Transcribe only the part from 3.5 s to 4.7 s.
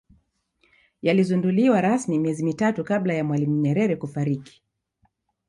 nyerere kufariki